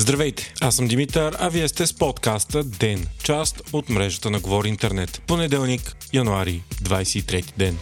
[0.00, 4.68] Здравейте, аз съм Димитър, а вие сте с подкаста ДЕН, част от мрежата на Говори
[4.68, 5.22] Интернет.
[5.26, 7.78] Понеделник, януари, 23 ден.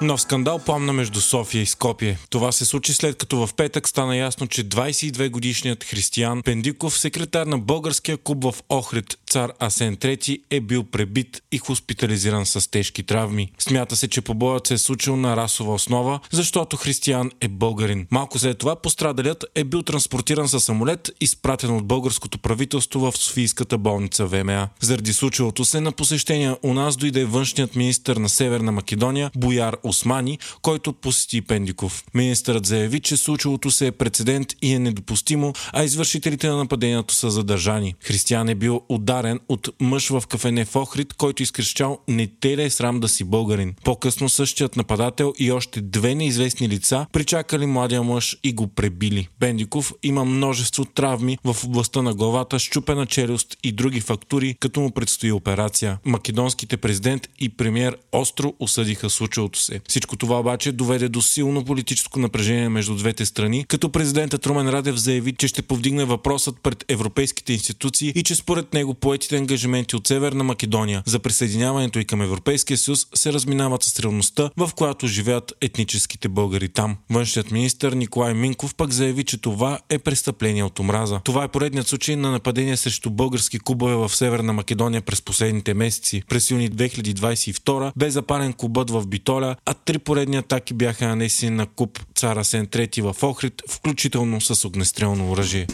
[0.00, 2.18] Нов скандал пламна между София и Скопие.
[2.30, 7.46] Това се случи след като в петък стана ясно, че 22 годишният християн Пендиков, секретар
[7.46, 13.02] на българския клуб в Охрид, цар Асен III, е бил пребит и хоспитализиран с тежки
[13.02, 13.52] травми.
[13.58, 18.06] Смята се, че побоят се е случил на расова основа, защото християн е българин.
[18.10, 23.78] Малко след това пострадалият е бил транспортиран със самолет, изпратен от българското правителство в Софийската
[23.78, 24.68] болница ВМА.
[24.80, 30.38] Заради случилото се на посещение у нас дойде външният министр на Северна Македония Бояр Османи,
[30.62, 32.04] който посети Пендиков.
[32.14, 37.30] Министърът заяви, че случилото се е прецедент и е недопустимо, а извършителите на нападението са
[37.30, 37.94] задържани.
[38.00, 42.62] Християн е бил ударен от мъж в кафене в Охрид, който изкрещал не те ли
[42.62, 43.74] е срам да си българин.
[43.84, 49.28] По-късно същият нападател и още две неизвестни лица причакали младия мъж и го пребили.
[49.40, 54.90] Пендиков има множество травми в областта на главата, щупена челюст и други фактури, като му
[54.90, 55.98] предстои операция.
[56.04, 59.80] Македонските президент и премьер остро осъдиха случилото се.
[59.88, 64.96] Всичко това обаче доведе до силно политическо напрежение между двете страни, като президентът Румен Радев
[64.96, 70.06] заяви, че ще повдигне въпросът пред европейските институции и че според него поетите ангажименти от
[70.06, 75.52] Северна Македония за присъединяването и към Европейския съюз се разминават с реалността, в която живеят
[75.60, 76.96] етническите българи там.
[77.10, 81.20] Външният министр Николай Минков пък заяви, че това е престъпление от омраза.
[81.24, 86.22] Това е поредният случай на нападение срещу български клубове в Северна Македония през последните месеци.
[86.28, 91.66] През юни 2022 бе запален клубът в Битоля, а три поредни атаки бяха нанесени на
[91.66, 95.66] куп Цара Сен III в Охрид, включително с огнестрелно оръжие.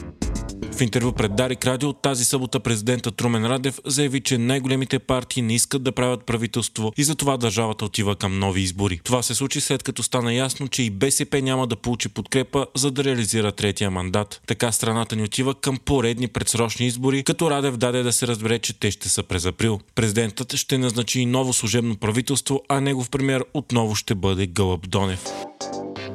[0.78, 5.54] В интервю пред Дарик Радио тази събота президентът Трумен Радев заяви, че най-големите партии не
[5.54, 9.00] искат да правят правителство и затова държавата отива към нови избори.
[9.04, 12.90] Това се случи след като стана ясно, че и БСП няма да получи подкрепа за
[12.90, 14.40] да реализира третия мандат.
[14.46, 18.80] Така страната ни отива към поредни предсрочни избори, като Радев даде да се разбере, че
[18.80, 19.80] те ще са през април.
[19.94, 25.24] Президентът ще назначи и ново служебно правителство, а негов премьер отново ще бъде Гълъб Донев.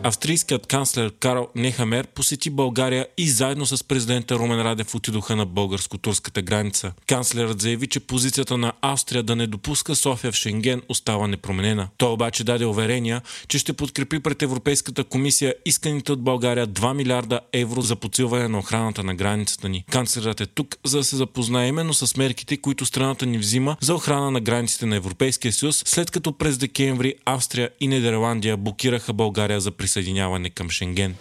[0.06, 6.42] Австрийският канцлер Карл Нехамер посети България и заедно с президента Румен Радев отидоха на българско-турската
[6.42, 6.92] граница.
[7.08, 11.88] Канцлерът заяви, че позицията на Австрия да не допуска София в Шенген остава непроменена.
[11.98, 17.40] Той обаче даде уверения, че ще подкрепи пред Европейската комисия исканите от България 2 милиарда
[17.54, 19.86] евро за подсилване на охраната на границата ни.
[19.92, 23.96] Канцлерът е тук, за да се запознае именно с мерките, които страната ни взима за
[23.96, 29.62] охрана на границите на Европейския съюз, след като през декември Австрия и Нидерландия блокираха България
[29.62, 31.16] за присъединяване присъединяване към Шенген.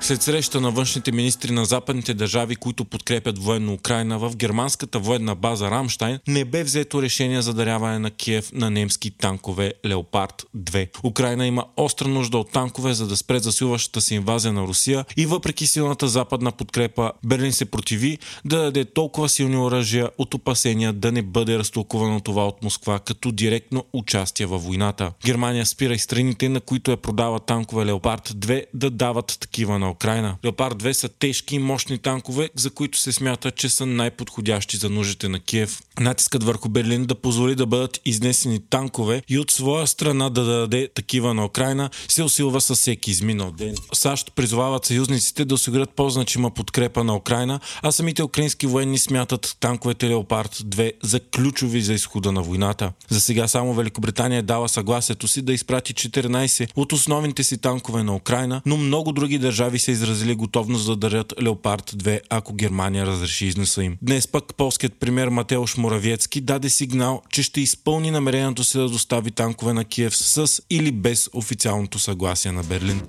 [0.00, 5.34] След среща на външните министри на западните държави, които подкрепят военно Украина в германската военна
[5.34, 10.88] база Рамштайн, не бе взето решение за даряване на Киев на немски танкове Леопард 2.
[11.04, 15.26] Украина има остра нужда от танкове, за да спре засилващата си инвазия на Русия и
[15.26, 21.12] въпреки силната западна подкрепа, Берлин се противи да даде толкова силни оръжия от опасения да
[21.12, 25.12] не бъде разтолкувано това от Москва като директно участие във войната.
[25.24, 29.85] Германия спира и страните, на които е продава танкове Леопард 2 да дават такива на
[29.86, 30.36] на Украина.
[30.44, 34.90] Леопард 2 са тежки и мощни танкове, за които се смята, че са най-подходящи за
[34.90, 35.82] нуждите на Киев.
[36.00, 40.88] Натискът върху Берлин да позволи да бъдат изнесени танкове и от своя страна да даде
[40.94, 43.74] такива на Украина се усилва със всеки изминал ден.
[43.92, 50.08] САЩ призовават съюзниците да осигурят по-значима подкрепа на Украина, а самите украински военни смятат танковете
[50.08, 52.92] Леопард 2 за ключови за изхода на войната.
[53.08, 58.16] За сега само Великобритания дава съгласието си да изпрати 14 от основните си танкове на
[58.16, 63.06] Украина, но много други държави държави са изразили готовност да дарят Леопард 2, ако Германия
[63.06, 63.96] разреши износа им.
[64.02, 69.30] Днес пък полският премьер Матеуш Моравецки даде сигнал, че ще изпълни намерението си да достави
[69.30, 73.02] танкове на Киев с или без официалното съгласие на Берлин.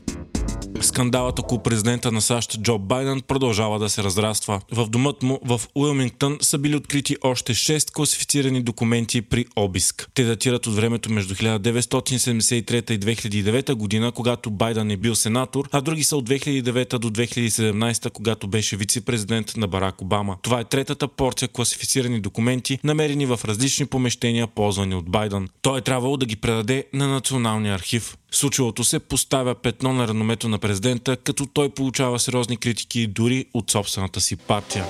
[0.82, 4.62] Скандалът около президента на САЩ Джо Байден продължава да се разраства.
[4.72, 10.10] В домът му в Уилмингтън са били открити още 6 класифицирани документи при обиск.
[10.14, 15.82] Те датират от времето между 1973 и 2009 година, когато Байден е бил сенатор, а
[15.82, 20.38] други са от 2009 до 2017, когато беше вице-президент на Барак Обама.
[20.42, 25.50] Това е третата порция класифицирани документи, намерени в различни помещения, ползвани от Байден.
[25.62, 28.18] Той е трябвало да ги предаде на Националния архив.
[28.32, 33.72] Случилото се поставя петно на реномето на президента, като той получава сериозни критики дори от
[33.72, 34.86] собствената си партия.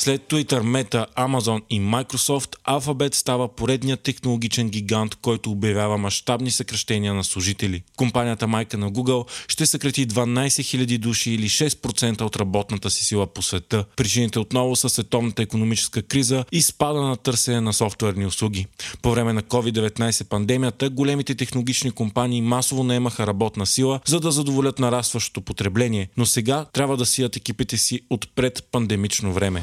[0.00, 7.14] След Twitter, Meta, Amazon и Microsoft, Alphabet става поредният технологичен гигант, който обявява мащабни съкръщения
[7.14, 7.82] на служители.
[7.96, 13.26] Компанията майка на Google ще съкрати 12 000 души или 6% от работната си сила
[13.26, 13.84] по света.
[13.96, 18.66] Причините отново са световната економическа криза и спада на търсене на софтуерни услуги.
[19.02, 24.78] По време на COVID-19 пандемията, големите технологични компании масово наемаха работна сила, за да задоволят
[24.78, 29.62] нарастващото потребление, но сега трябва да сият екипите си от предпандемично време.